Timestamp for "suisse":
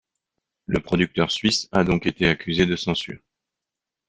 1.29-1.69